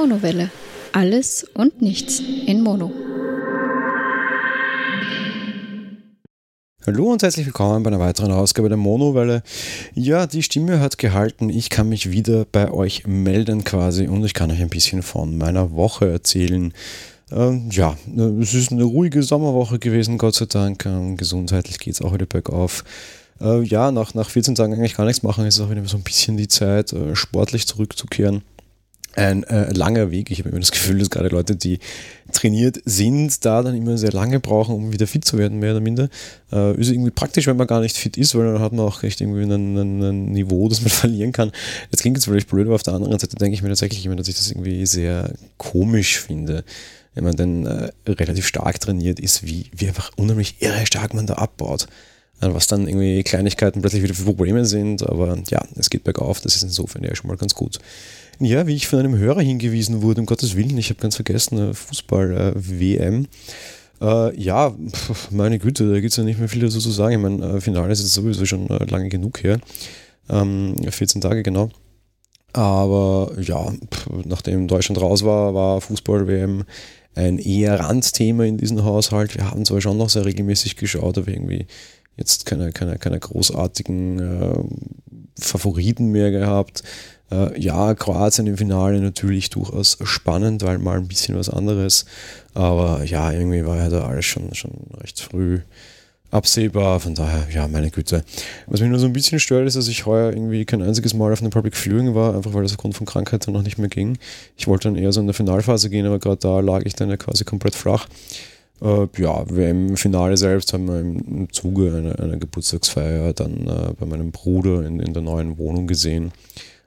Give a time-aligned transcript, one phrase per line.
[0.00, 0.48] Monowelle.
[0.92, 2.92] Alles und nichts in Mono.
[6.86, 9.42] Hallo und herzlich willkommen bei einer weiteren Ausgabe der Monowelle.
[9.94, 11.50] Ja, die Stimme hat gehalten.
[11.50, 15.36] Ich kann mich wieder bei euch melden quasi und ich kann euch ein bisschen von
[15.36, 16.72] meiner Woche erzählen.
[17.32, 17.96] Ähm, ja,
[18.40, 20.86] es ist eine ruhige Sommerwoche gewesen, Gott sei Dank.
[20.86, 22.84] Ähm, gesundheitlich geht es auch wieder bergauf.
[23.40, 25.96] Äh, ja, nach, nach 14 Tagen eigentlich gar nichts machen, ist es auch wieder so
[25.96, 28.44] ein bisschen die Zeit, äh, sportlich zurückzukehren
[29.18, 30.30] ein äh, langer Weg.
[30.30, 31.78] Ich habe immer das Gefühl, dass gerade Leute, die
[32.32, 35.80] trainiert sind, da dann immer sehr lange brauchen, um wieder fit zu werden, mehr oder
[35.80, 36.08] minder.
[36.52, 39.02] Äh, ist irgendwie praktisch, wenn man gar nicht fit ist, weil dann hat man auch
[39.02, 41.50] echt irgendwie ein, Niveau, das man verlieren kann.
[41.90, 44.16] Jetzt klingt es vielleicht blöd, aber auf der anderen Seite denke ich mir tatsächlich immer,
[44.16, 46.64] dass ich das irgendwie sehr komisch finde.
[47.14, 51.26] Wenn man dann äh, relativ stark trainiert ist, wie, wie einfach unheimlich irre stark man
[51.26, 51.88] da abbaut
[52.40, 56.56] was dann irgendwie Kleinigkeiten plötzlich wieder für Probleme sind, aber ja, es geht bergauf, das
[56.56, 57.78] ist insofern ja schon mal ganz gut.
[58.40, 61.70] Ja, wie ich von einem Hörer hingewiesen wurde, um Gottes Willen, ich habe ganz vergessen,
[61.70, 63.24] äh, Fußball-WM.
[63.24, 63.26] Äh,
[64.00, 64.74] äh, ja,
[65.30, 67.14] meine Güte, da gibt es ja nicht mehr viel dazu zu sagen.
[67.14, 69.58] Ich meine, äh, Finale ist jetzt sowieso schon äh, lange genug her.
[70.30, 71.70] Ähm, 14 Tage genau.
[72.52, 73.72] Aber ja,
[74.24, 76.64] nachdem Deutschland raus war, war Fußball-WM
[77.14, 79.34] ein eher Randthema in diesem Haushalt.
[79.34, 81.66] Wir haben zwar schon noch sehr regelmäßig geschaut, aber irgendwie
[82.18, 84.64] jetzt keine, keine, keine großartigen äh,
[85.40, 86.82] Favoriten mehr gehabt.
[87.30, 92.04] Äh, ja, Kroatien im Finale natürlich durchaus spannend, weil mal ein bisschen was anderes.
[92.54, 95.60] Aber ja, irgendwie war ja da alles schon, schon recht früh
[96.30, 97.00] absehbar.
[97.00, 98.24] Von daher, ja, meine Güte.
[98.66, 101.32] Was mich nur so ein bisschen stört, ist, dass ich heuer irgendwie kein einziges Mal
[101.32, 103.88] auf einem Public Viewing war, einfach weil das aufgrund von Krankheit dann noch nicht mehr
[103.88, 104.18] ging.
[104.56, 107.10] Ich wollte dann eher so in der Finalphase gehen, aber gerade da lag ich dann
[107.10, 108.08] ja quasi komplett flach.
[108.80, 114.06] Äh, ja, im Finale selbst haben wir im, Zuge einer, einer Geburtstagsfeier dann äh, bei
[114.06, 116.32] meinem Bruder in, in der neuen Wohnung gesehen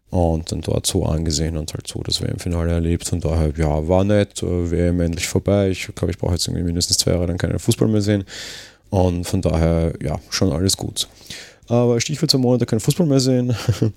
[0.09, 3.11] und dann dort so angesehen und halt so das WM-Finale erlebt.
[3.11, 5.69] Und daher, ja, war nett, äh, WM endlich vorbei.
[5.69, 8.25] Ich glaube, ich brauche jetzt irgendwie mindestens zwei Jahre dann keinen Fußball mehr sehen.
[8.89, 11.07] Und von daher, ja, schon alles gut.
[11.67, 13.55] Aber Stichwort zum Monat keinen Fußball mehr sehen.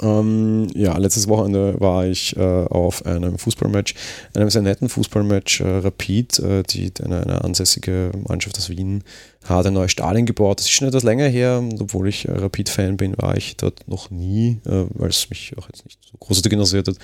[0.00, 3.94] Ähm, ja, letztes Wochenende war ich äh, auf einem Fußballmatch,
[4.34, 5.60] einem sehr netten Fußballmatch.
[5.60, 9.02] Äh, Rapid, äh, die, eine, eine, ansässige Mannschaft aus Wien,
[9.44, 10.58] hat ein neues Stadion gebaut.
[10.58, 14.10] Das ist schon etwas länger her, obwohl ich äh, Rapid-Fan bin, war ich dort noch
[14.10, 16.96] nie, äh, weil es mich auch jetzt nicht so großartig interessiert hat.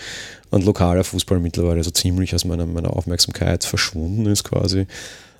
[0.51, 4.87] Und lokaler Fußball mittlerweile so ziemlich aus meiner, meiner Aufmerksamkeit verschwunden ist quasi.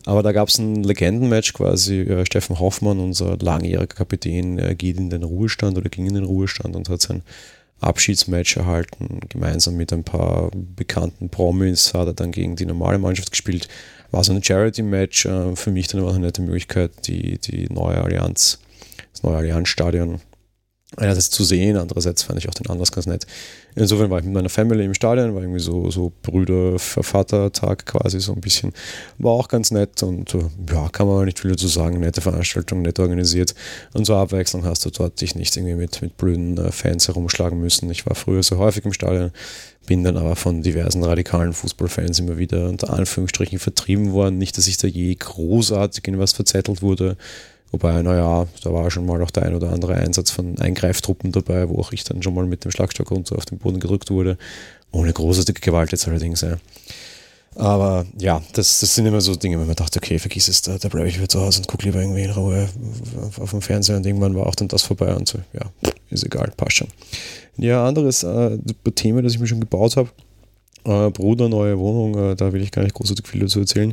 [0.07, 2.01] Aber da gab es ein Legendenmatch quasi.
[2.01, 6.25] Äh, Steffen Hoffmann, unser langjähriger Kapitän, äh, geht in den Ruhestand oder ging in den
[6.25, 7.23] Ruhestand und hat sein
[7.81, 9.21] Abschiedsmatch erhalten.
[9.29, 13.69] Gemeinsam mit ein paar bekannten Promis hat er dann gegen die normale Mannschaft gespielt.
[14.11, 15.27] War so ein Charity-Match.
[15.27, 18.59] Äh, für mich dann auch eine nette Möglichkeit, die, die neue Allianz,
[19.13, 20.21] das neue Allianzstadion
[20.97, 23.27] einerseits zu sehen, andererseits fand ich auch den Anlass ganz nett.
[23.77, 28.33] Insofern war ich mit meiner Family im Stadion, war irgendwie so, so Brüder-Vater-Tag quasi so
[28.33, 28.73] ein bisschen.
[29.19, 30.33] War auch ganz nett und
[30.71, 31.99] ja, kann man nicht viel dazu sagen.
[31.99, 33.55] Nette Veranstaltung, nett organisiert.
[33.93, 37.61] Und zur Abwechslung hast du dort dich nicht irgendwie mit, mit blöden äh, Fans herumschlagen
[37.61, 37.91] müssen.
[37.91, 39.33] Ich war früher so häufig im Stadion,
[39.87, 44.39] bin dann aber von diversen radikalen Fußballfans immer wieder unter Anführungsstrichen vertrieben worden.
[44.39, 47.17] Nicht, dass ich da je großartig in was verzettelt wurde
[47.75, 51.69] Wobei, naja, da war schon mal auch der ein oder andere Einsatz von Eingreiftruppen dabei,
[51.69, 54.39] wo auch ich dann schon mal mit dem Schlagstock runter auf den Boden gedrückt wurde.
[54.93, 56.43] Ohne großartige Gewalt jetzt allerdings.
[56.43, 56.57] Ja.
[57.57, 60.79] Aber ja, das, das sind immer so Dinge, wenn man dachte, okay, vergiss es, da,
[60.79, 62.69] da bleibe ich wieder zu Hause und gucke lieber irgendwie in Ruhe
[63.21, 65.63] auf, auf dem Fernseher und irgendwann war auch dann das vorbei und so, ja,
[66.11, 66.89] ist egal, passt schon.
[67.57, 68.57] Ja, anderes äh,
[68.95, 70.11] Thema, das ich mir schon gebaut habe,
[70.85, 73.93] äh, Bruder, neue Wohnung, äh, da will ich gar nicht großartig viel dazu erzählen.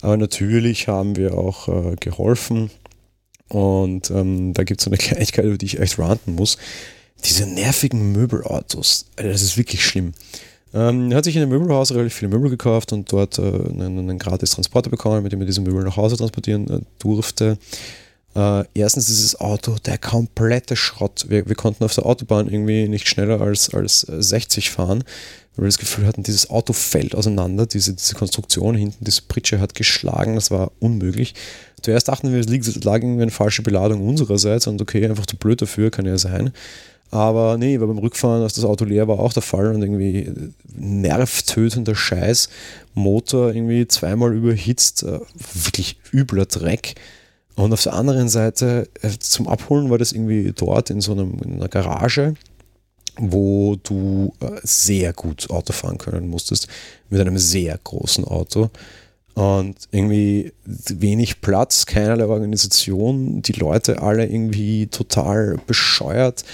[0.00, 2.70] Aber natürlich haben wir auch äh, geholfen
[3.50, 6.56] und ähm, da gibt es eine Kleinigkeit, über die ich echt ranten muss.
[7.24, 9.06] Diese nervigen Möbelautos.
[9.16, 10.14] Also das ist wirklich schlimm.
[10.72, 13.98] Ähm, er hat sich in einem Möbelhaus relativ viele Möbel gekauft und dort äh, einen,
[13.98, 17.58] einen gratis Transporter bekommen, mit dem er diese Möbel nach Hause transportieren äh, durfte.
[18.36, 21.26] Äh, erstens dieses Auto, der komplette Schrott.
[21.28, 25.04] Wir, wir, konnten auf der Autobahn irgendwie nicht schneller als, als 60 äh, fahren,
[25.60, 27.66] weil wir das Gefühl hatten, dieses Auto fällt auseinander.
[27.66, 31.34] Diese, diese Konstruktion hinten, diese Pritsche hat geschlagen, das war unmöglich.
[31.82, 35.60] Zuerst dachten wir, es lag irgendwie eine falsche Beladung unsererseits und okay, einfach zu blöd
[35.60, 36.54] dafür, kann ja sein.
[37.10, 40.32] Aber nee, weil beim Rückfahren, als das Auto leer war, auch der Fall und irgendwie
[40.74, 42.48] nervtötender Scheiß,
[42.94, 45.20] Motor irgendwie zweimal überhitzt, äh,
[45.52, 46.94] wirklich übler Dreck.
[47.54, 51.36] Und auf der anderen Seite, äh, zum Abholen war das irgendwie dort in so einem,
[51.44, 52.34] in einer Garage,
[53.16, 56.68] wo du äh, sehr gut Auto fahren können musstest,
[57.08, 58.70] mit einem sehr großen Auto.
[59.34, 66.44] Und irgendwie wenig Platz, keinerlei Organisation, die Leute alle irgendwie total bescheuert.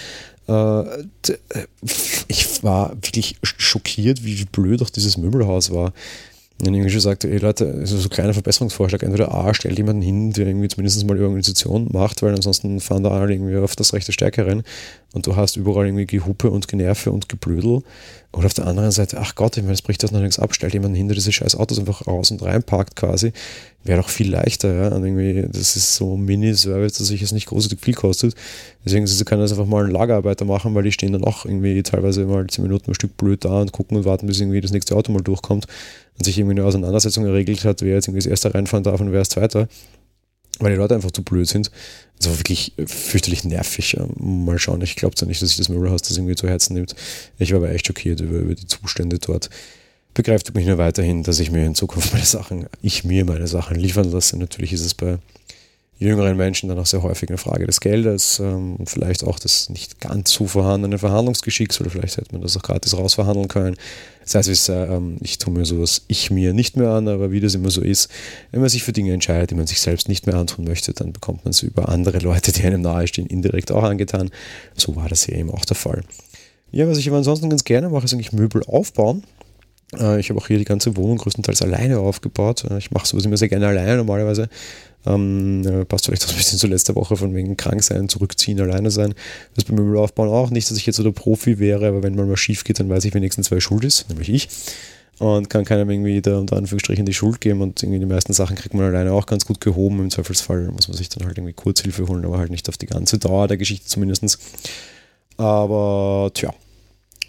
[0.47, 0.83] Äh,
[2.29, 5.93] ich war wirklich schockiert, wie blöd auch dieses Möbelhaus war.
[6.61, 10.01] Und irgendwie schon sagte, ey Leute, also so ein kleiner Verbesserungsvorschlag, entweder A, stellt jemanden
[10.01, 13.77] hin, der irgendwie zumindest mal die Organisation macht, weil ansonsten fahren da alle irgendwie auf
[13.77, 14.63] das rechte Stärke rein
[15.13, 17.83] und du hast überall irgendwie Gehupe und Generve und Geblödel.
[18.33, 20.55] Oder auf der anderen Seite, ach Gott, ich meine, es bricht das noch nichts ab,
[20.55, 23.33] stellt jemanden hin, der diese scheiß Autos einfach raus und reinparkt quasi.
[23.83, 24.89] Wäre doch viel leichter, ja.
[24.89, 28.35] Und irgendwie, das ist so Mini-Service, dass sich es nicht großartig viel kostet.
[28.85, 31.83] Deswegen sie können das einfach mal einen Lagerarbeiter machen, weil die stehen dann auch irgendwie
[31.83, 34.73] teilweise mal zehn Minuten ein Stück blöd da und gucken und warten, bis irgendwie das
[34.73, 35.67] nächste Auto mal durchkommt
[36.19, 39.13] und sich irgendwie eine Auseinandersetzung geregelt hat, wer jetzt irgendwie das erste reinfahren darf und
[39.13, 39.69] wer ist zweiter.
[40.59, 41.71] Weil die Leute einfach zu blöd sind.
[42.19, 43.97] Das war wirklich fürchterlich nervig.
[44.17, 46.95] Mal schauen, ich glaube zwar nicht, dass sich das Möbelhaus das irgendwie zu Herzen nimmt.
[47.39, 49.51] Ich war aber echt schockiert über, über die Zustände dort.
[50.15, 53.77] Begreift mich nur weiterhin, dass ich mir in Zukunft meine Sachen, ich mir meine Sachen
[53.77, 54.39] liefern lasse.
[54.39, 55.19] Natürlich ist es bei
[55.99, 59.71] jüngeren Menschen dann auch sehr häufig eine Frage des Geldes ähm, und vielleicht auch des
[59.71, 63.77] nicht ganz so vorhandenen Verhandlungsgeschicks oder vielleicht hätte man das auch gratis rausverhandeln können.
[64.23, 67.41] Das heißt, ich, ähm, ich tue mir sowas ich mir nicht mehr an, aber wie
[67.41, 68.11] das immer so ist,
[68.51, 71.13] wenn man sich für Dinge entscheidet, die man sich selbst nicht mehr antun möchte, dann
[71.13, 74.31] bekommt man es über andere Leute, die einem nahestehen, indirekt auch angetan.
[74.75, 76.03] So war das hier eben auch der Fall.
[76.73, 79.23] Ja, was ich aber ansonsten ganz gerne mache, ist eigentlich Möbel aufbauen.
[79.99, 82.65] Äh, ich habe auch hier die ganze Wohnung größtenteils alleine aufgebaut.
[82.71, 84.49] Äh, ich mache sowas immer sehr gerne alleine normalerweise.
[85.07, 88.61] Ähm, äh, passt vielleicht auch ein bisschen zu letzter Woche von wegen krank sein, zurückziehen,
[88.61, 89.15] alleine sein.
[89.55, 90.51] Das beim Möbelaufbauen auch.
[90.51, 92.89] Nicht, dass ich jetzt so der Profi wäre, aber wenn mal mal schief geht, dann
[92.89, 94.49] weiß ich wenigstens, wer schuld ist, nämlich ich.
[95.19, 98.55] Und kann keinem irgendwie da unter Anführungsstrichen die Schuld geben und irgendwie die meisten Sachen
[98.57, 100.01] kriegt man alleine auch ganz gut gehoben.
[100.01, 102.87] Im Zweifelsfall muss man sich dann halt irgendwie Kurzhilfe holen, aber halt nicht auf die
[102.87, 104.39] ganze Dauer der Geschichte zumindest.
[105.39, 106.53] Aber tja,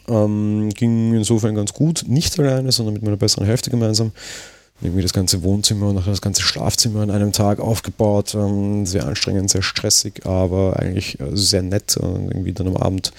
[0.10, 2.06] ähm, ging insofern ganz gut.
[2.08, 4.12] Nicht alleine, sondern mit meiner besseren Hälfte gemeinsam
[4.82, 8.36] irgendwie das ganze Wohnzimmer und nachher das ganze Schlafzimmer an einem Tag aufgebaut.
[8.36, 13.12] Ähm, sehr anstrengend, sehr stressig, aber eigentlich äh, sehr nett und irgendwie dann am Abend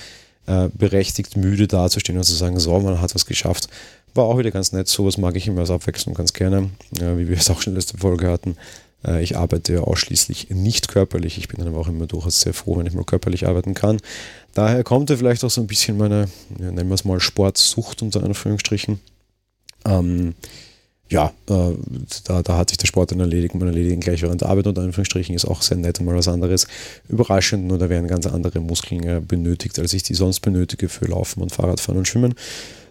[0.47, 3.69] äh, berechtigt müde dazustehen und zu sagen, so, man hat was geschafft.
[4.15, 4.89] War auch wieder ganz nett.
[4.89, 7.75] Sowas mag ich immer als Abwechslung ganz gerne, äh, wie wir es auch schon in
[7.75, 8.57] der letzten Folge hatten.
[9.05, 11.39] Äh, ich arbeite ja ausschließlich nicht körperlich.
[11.39, 13.99] Ich bin dann aber auch immer durchaus sehr froh, wenn ich mal körperlich arbeiten kann.
[14.55, 16.29] Daher kommt ja vielleicht auch so ein bisschen meine,
[16.59, 19.01] ja, nennen wir es mal Sportsucht unter Anführungsstrichen.
[19.85, 20.35] Ähm,
[21.11, 21.73] ja, äh,
[22.25, 23.55] da, da hat sich der Sport dann erledigt.
[23.55, 26.29] Man erledigt gleich während der Arbeit unter Anführungsstrichen ist auch sehr nett und mal was
[26.29, 26.67] anderes.
[27.09, 31.07] Überraschend, nur da werden ganz andere Muskeln äh, benötigt, als ich die sonst benötige für
[31.07, 32.35] Laufen und Fahrradfahren und Schwimmen.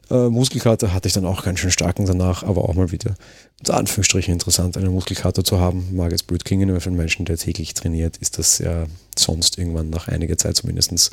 [0.09, 3.15] Äh, Muskelkater hatte ich dann auch ganz schön starken danach, aber auch mal wieder
[3.59, 5.95] unter Anführungsstrichen interessant, eine Muskelkater zu haben.
[5.95, 8.85] Mag jetzt blöd klingen, aber für einen Menschen, der täglich trainiert, ist das ja
[9.17, 11.11] sonst irgendwann nach einiger Zeit zumindest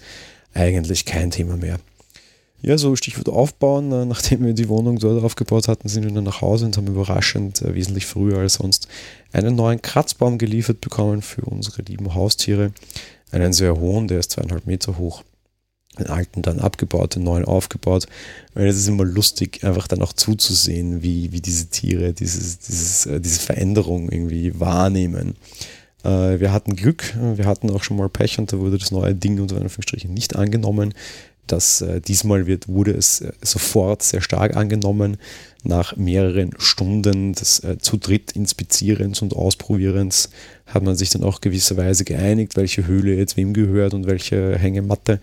[0.54, 1.78] eigentlich kein Thema mehr.
[2.66, 3.92] Ja, so Stichwort aufbauen.
[3.92, 6.86] Äh, nachdem wir die Wohnung dort aufgebaut hatten, sind wir dann nach Hause und haben
[6.86, 8.88] überraschend, äh, wesentlich früher als sonst,
[9.32, 12.72] einen neuen Kratzbaum geliefert bekommen für unsere lieben Haustiere.
[13.30, 15.24] Einen sehr hohen, der ist zweieinhalb Meter hoch.
[15.98, 18.06] Den alten dann abgebaut, den neuen aufgebaut.
[18.54, 23.04] Weil es ist immer lustig, einfach dann auch zuzusehen, wie, wie diese Tiere dieses, dieses,
[23.04, 25.36] äh, diese Veränderung irgendwie wahrnehmen.
[26.02, 29.40] wir hatten Glück, wir hatten auch schon mal Pech und da wurde das neue Ding
[29.40, 30.92] unter Anführungsstrichen nicht angenommen
[31.46, 35.16] dass äh, diesmal wird, wurde es äh, sofort sehr stark angenommen.
[35.62, 40.30] Nach mehreren Stunden des äh, zu dritt Inspizierens und Ausprobierens
[40.66, 45.20] hat man sich dann auch gewisserweise geeinigt, welche Höhle jetzt wem gehört und welche Hängematte.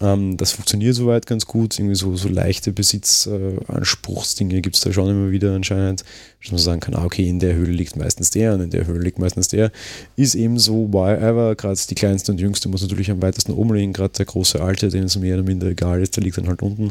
[0.00, 1.78] Ähm, das funktioniert soweit ganz gut.
[1.78, 6.04] Irgendwie so, so leichte Besitzanspruchsdinge äh, gibt es da schon immer wieder anscheinend.
[6.42, 8.86] Dass man sagen kann, ah, okay, in der Höhle liegt meistens der und in der
[8.86, 9.72] Höhle liegt meistens der.
[10.16, 11.56] Ist eben so, whatever.
[11.56, 13.92] Gerade die kleinste und jüngste muss natürlich am weitesten oben liegen.
[13.92, 16.62] Gerade der große Alte, dem es mehr oder minder egal ist, der liegt dann halt
[16.62, 16.90] unten.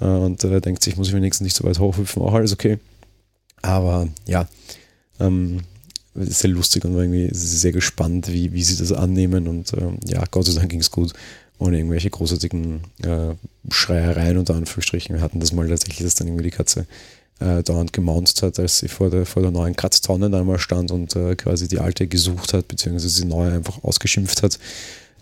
[0.00, 2.78] Äh, und äh, denkt sich, muss ich wenigstens nicht so weit hochhüpfen, auch alles okay.
[3.60, 4.48] Aber ja,
[5.20, 5.60] ähm,
[6.14, 9.48] sehr lustig und war irgendwie sehr gespannt, wie, wie sie das annehmen.
[9.48, 11.12] Und ähm, ja, Gott sei Dank ging es gut
[11.58, 13.34] ohne irgendwelche großartigen äh,
[13.70, 15.16] Schreiereien unter Anführungsstrichen.
[15.16, 16.86] Wir hatten das mal tatsächlich, dass dann irgendwie die Katze
[17.40, 20.90] äh, dauernd gemaunzt hat, als sie vor der, vor der neuen Kratztonne dann mal stand
[20.90, 24.58] und äh, quasi die alte gesucht hat, beziehungsweise die neue einfach ausgeschimpft hat.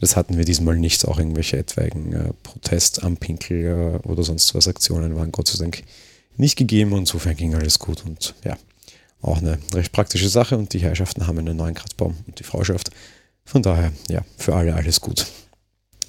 [0.01, 1.07] Das hatten wir diesmal nicht.
[1.07, 5.59] Auch irgendwelche etwaigen äh, Protest am Pinkel äh, oder sonst was Aktionen waren Gott sei
[5.59, 5.83] Dank
[6.37, 8.59] nicht gegeben und insofern ging alles gut und ja,
[9.23, 12.91] auch eine recht praktische Sache und die Herrschaften haben einen neuen Kratzbaum und die Frauschaft.
[13.45, 15.27] Von daher, ja, für alle alles gut.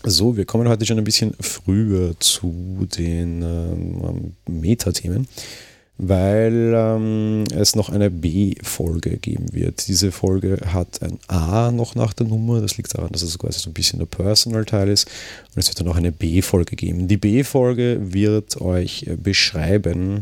[0.09, 5.27] So, wir kommen heute schon ein bisschen früher zu den ähm, Metathemen,
[5.97, 9.85] weil ähm, es noch eine B-Folge geben wird.
[9.89, 13.59] Diese Folge hat ein A noch nach der Nummer, das liegt daran, dass es quasi
[13.59, 15.09] so ein bisschen der Personal-Teil ist.
[15.53, 17.09] Und es wird dann auch eine B-Folge geben.
[17.09, 20.21] Die B-Folge wird euch beschreiben,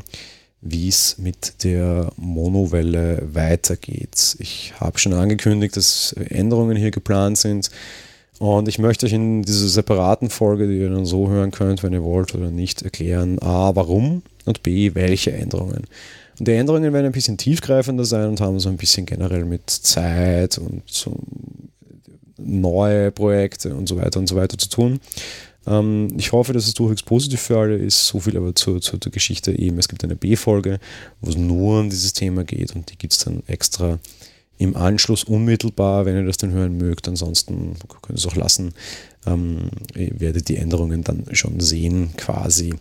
[0.62, 4.36] wie es mit der Monowelle weitergeht.
[4.40, 7.70] Ich habe schon angekündigt, dass Änderungen hier geplant sind.
[8.40, 11.94] Und ich möchte euch in dieser separaten Folge, die ihr dann so hören könnt, wenn
[11.94, 15.86] ihr wollt oder nicht, erklären, a, warum und b, welche Änderungen.
[16.38, 19.70] Und die Änderungen werden ein bisschen tiefgreifender sein und haben so ein bisschen generell mit
[19.70, 21.18] Zeit und so
[22.38, 25.00] neue Projekte und so weiter und so weiter zu tun.
[25.66, 28.06] Ähm, ich hoffe, dass es durchwegs positiv für alle ist.
[28.06, 29.80] So viel aber zur, zur Geschichte eben.
[29.80, 30.80] Es gibt eine B-Folge,
[31.22, 34.00] wo es nur um dieses Thema geht und die gibt es dann extra
[34.58, 37.08] im Anschluss unmittelbar, wenn ihr das dann hören mögt.
[37.08, 38.74] Ansonsten könnt ihr es auch lassen.
[39.26, 42.74] Ähm, ihr werdet die Änderungen dann schon sehen, quasi.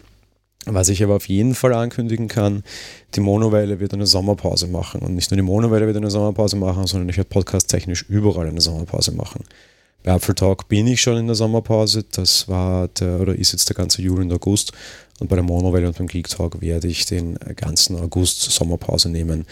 [0.66, 2.62] Was ich aber auf jeden Fall ankündigen kann,
[3.14, 5.02] die Monowelle wird eine Sommerpause machen.
[5.02, 8.60] Und nicht nur die Monowelle wird eine Sommerpause machen, sondern ich werde podcast-technisch überall eine
[8.60, 9.44] Sommerpause machen.
[10.04, 12.04] Bei Apfel Talk bin ich schon in der Sommerpause.
[12.12, 14.72] Das war der, oder ist jetzt der ganze Juli und August.
[15.20, 19.46] Und bei der Monowelle und beim Geek Talk werde ich den ganzen August Sommerpause nehmen.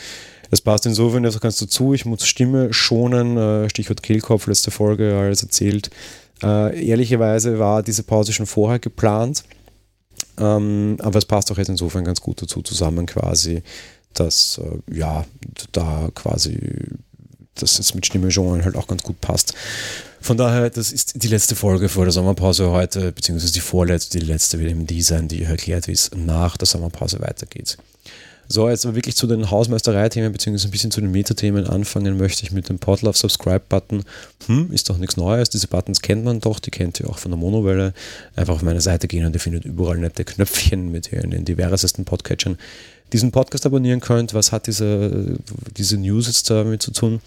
[0.53, 1.95] Das passt insofern jetzt ganz dazu.
[1.95, 3.39] Ich muss Stimme schonen.
[3.39, 5.89] Äh, Stichwort Kehlkopf, letzte Folge, alles erzählt.
[6.43, 9.45] Äh, ehrlicherweise war diese Pause schon vorher geplant.
[10.39, 13.63] Ähm, aber es passt auch jetzt insofern ganz gut dazu zusammen, quasi,
[14.13, 15.25] dass äh, ja,
[15.73, 16.59] da quasi
[17.55, 19.55] dass es mit Stimme schonen halt auch ganz gut passt.
[20.21, 24.27] Von daher, das ist die letzte Folge vor der Sommerpause heute, beziehungsweise die vorletzte, die
[24.27, 27.79] letzte wird eben die sein, die erklärt, wie es nach der Sommerpause weitergeht.
[28.53, 32.43] So, jetzt aber wirklich zu den Hausmeisterei-Themen, beziehungsweise ein bisschen zu den Metathemen anfangen möchte
[32.43, 34.05] ich mit dem Podlove Subscribe-Button.
[34.47, 35.49] Hm, ist doch nichts Neues.
[35.49, 37.95] Diese Buttons kennt man doch, die kennt ihr auch von der Monowelle.
[38.37, 42.05] Einfach auf meine Seite gehen und ihr findet überall nette Knöpfchen mit in den diversesten
[42.05, 42.59] Podcatchern
[43.15, 44.35] diesen Podcast abonnieren könnt.
[44.35, 45.39] Was hat diese,
[45.79, 47.23] diese News jetzt damit zu tun?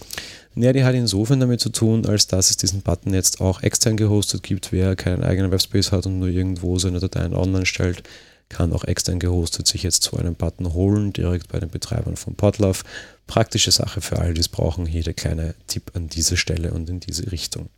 [0.53, 3.97] Ja, die hat insofern damit zu tun, als dass es diesen Button jetzt auch extern
[3.97, 4.71] gehostet gibt.
[4.71, 8.03] Wer keinen eigenen Webspace hat und nur irgendwo seine Dateien online stellt,
[8.49, 12.35] kann auch extern gehostet sich jetzt so einen Button holen, direkt bei den Betreibern von
[12.35, 12.83] Podlove.
[13.27, 14.85] Praktische Sache für alle, die es brauchen.
[14.85, 17.69] Hier der kleine Tipp an dieser Stelle und in diese Richtung.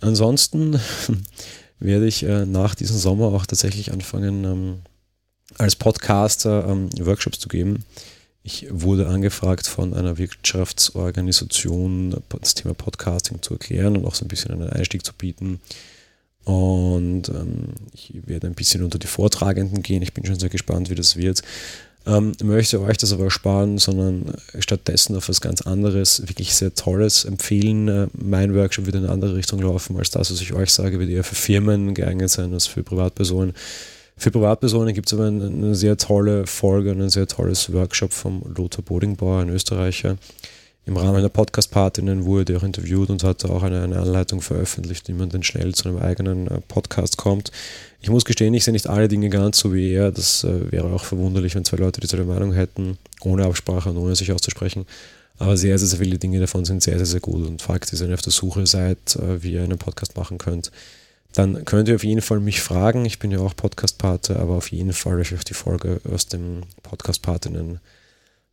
[0.00, 0.80] Ansonsten
[1.78, 4.78] werde ich äh, nach diesem Sommer auch tatsächlich anfangen, ähm,
[5.58, 7.84] als Podcaster ähm, Workshops zu geben.
[8.44, 14.28] Ich wurde angefragt von einer Wirtschaftsorganisation, das Thema Podcasting zu erklären und auch so ein
[14.28, 15.60] bisschen einen Einstieg zu bieten.
[16.44, 20.02] Und ähm, ich werde ein bisschen unter die Vortragenden gehen.
[20.02, 21.42] Ich bin schon sehr gespannt, wie das wird.
[22.04, 27.24] Ähm, möchte euch das aber ersparen, sondern stattdessen auf was ganz anderes, wirklich sehr Tolles
[27.24, 27.86] empfehlen.
[27.86, 30.98] Äh, mein Workshop wird in eine andere Richtung laufen als das, was ich euch sage,
[30.98, 33.54] wird eher für Firmen geeignet sein als für Privatpersonen.
[34.16, 38.42] Für Privatpersonen gibt es aber eine, eine, sehr tolle Folge, ein sehr tolles Workshop vom
[38.56, 40.16] Lothar Bodingbauer, ein Österreicher.
[40.84, 45.08] Im Rahmen der Podcast-Partinnen wurde er auch interviewt und hat auch eine, eine, Anleitung veröffentlicht,
[45.08, 47.52] wie man denn schnell zu einem eigenen äh, Podcast kommt.
[48.00, 50.10] Ich muss gestehen, ich sehe nicht alle Dinge ganz so wie er.
[50.10, 54.16] Das äh, wäre auch verwunderlich, wenn zwei Leute dieselbe Meinung hätten, ohne Absprache und ohne
[54.16, 54.86] sich auszusprechen.
[55.38, 57.46] Aber sehr, sehr, sehr viele Dinge davon sind sehr, sehr, sehr gut.
[57.46, 60.38] Und Fakt ist, wenn ihr auf der Suche seid, äh, wie ihr einen Podcast machen
[60.38, 60.72] könnt,
[61.32, 63.04] dann könnt ihr auf jeden Fall mich fragen.
[63.04, 66.62] Ich bin ja auch Podcast-Pate, aber auf jeden Fall euch auf die Folge aus dem
[66.82, 67.78] Podcast-Patinnen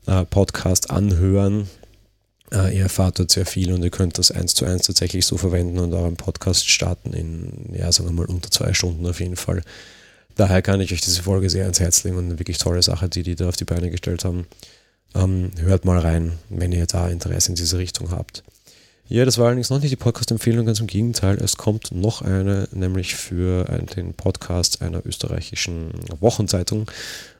[0.05, 1.67] äh, Podcast anhören.
[2.51, 5.37] Äh, ihr erfahrt dort sehr viel und ihr könnt das eins zu eins tatsächlich so
[5.37, 9.35] verwenden und euren Podcast starten in, ja, sagen wir mal, unter zwei Stunden auf jeden
[9.35, 9.61] Fall.
[10.35, 13.09] Daher kann ich euch diese Folge sehr ans Herz legen und eine wirklich tolle Sache,
[13.09, 14.47] die die da auf die Beine gestellt haben.
[15.15, 18.43] Ähm, hört mal rein, wenn ihr da Interesse in diese Richtung habt.
[19.11, 21.37] Ja, das war allerdings noch nicht die Podcast-Empfehlung, ganz im Gegenteil.
[21.37, 23.65] Es kommt noch eine, nämlich für
[23.95, 25.89] den Podcast einer österreichischen
[26.19, 26.89] Wochenzeitung.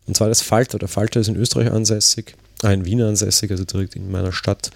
[0.08, 0.80] Und zwar das Falter.
[0.80, 4.72] Der Falter ist in Österreich ansässig, ein Wiener ansässig, also direkt in meiner Stadt.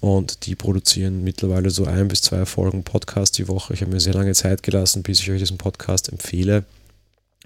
[0.00, 3.74] Und die produzieren mittlerweile so ein bis zwei Folgen Podcast die Woche.
[3.74, 6.64] Ich habe mir sehr lange Zeit gelassen, bis ich euch diesen Podcast empfehle.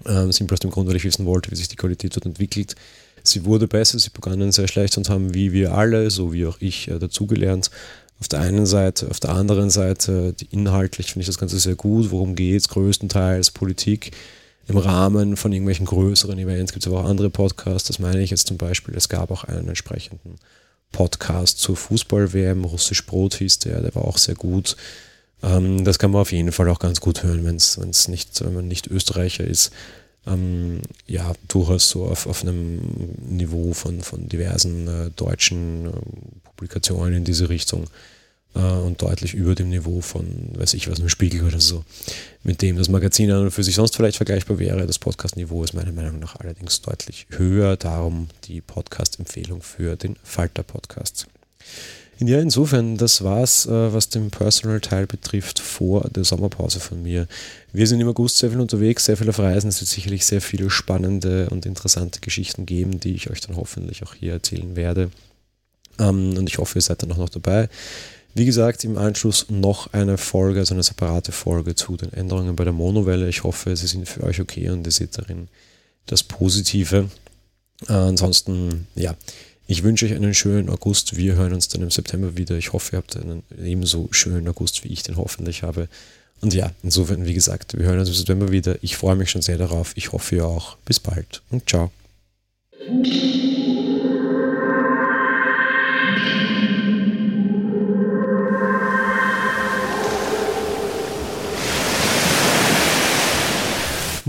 [0.05, 2.75] Ähm, simpel aus dem Grund, weil ich wissen wollte, wie sich die Qualität dort entwickelt.
[3.23, 6.57] Sie wurde besser, sie begannen sehr schlecht und haben wie wir alle, so wie auch
[6.59, 7.71] ich, äh, dazugelernt
[8.19, 11.75] auf der einen Seite, auf der anderen Seite, die inhaltlich finde ich das Ganze sehr
[11.75, 12.11] gut.
[12.11, 12.69] Worum geht es?
[12.69, 14.11] Größtenteils Politik.
[14.69, 17.89] Im Rahmen von irgendwelchen größeren Events gibt es aber auch andere Podcasts.
[17.89, 18.95] Das meine ich jetzt zum Beispiel.
[18.95, 20.35] Es gab auch einen entsprechenden
[20.93, 22.63] Podcast zur Fußball-WM.
[22.63, 24.77] Russisch Brot hieß der, der war auch sehr gut.
[25.41, 28.53] Ähm, das kann man auf jeden Fall auch ganz gut hören, wenn es nicht, wenn
[28.53, 29.71] man nicht Österreicher ist.
[30.25, 32.79] Ähm, ja, durchaus so auf, auf einem
[33.27, 35.91] Niveau von, von diversen äh, deutschen äh,
[36.45, 37.87] Publikationen in diese Richtung
[38.55, 41.83] äh, und deutlich über dem Niveau von, weiß ich was, einem Spiegel oder so,
[42.43, 44.85] mit dem das Magazin an und für sich sonst vielleicht vergleichbar wäre.
[44.87, 51.27] Das Podcast-Niveau ist meiner Meinung nach allerdings deutlich höher, darum die Podcast-Empfehlung für den Falter-Podcast.
[52.19, 57.27] Ja, insofern, das war's, äh, was den Personal-Teil betrifft, vor der Sommerpause von mir.
[57.73, 59.69] Wir sind im August sehr viel unterwegs, sehr viel auf Reisen.
[59.69, 64.03] Es wird sicherlich sehr viele spannende und interessante Geschichten geben, die ich euch dann hoffentlich
[64.03, 65.09] auch hier erzählen werde.
[65.99, 67.67] Ähm, und ich hoffe, ihr seid dann auch noch dabei.
[68.35, 72.63] Wie gesagt, im Anschluss noch eine Folge, also eine separate Folge zu den Änderungen bei
[72.63, 73.29] der Monowelle.
[73.29, 75.49] Ich hoffe, sie sind für euch okay und ihr seht darin
[76.07, 77.09] das Positive.
[77.87, 79.15] Äh, ansonsten, ja,
[79.67, 81.15] ich wünsche euch einen schönen August.
[81.15, 82.57] Wir hören uns dann im September wieder.
[82.57, 85.87] Ich hoffe, ihr habt einen ebenso schönen August, wie ich den hoffentlich habe.
[86.41, 88.77] Und ja, insofern, wie gesagt, wir hören uns im September wieder.
[88.81, 89.93] Ich freue mich schon sehr darauf.
[89.95, 90.75] Ich hoffe, ihr auch.
[90.85, 91.91] Bis bald und ciao.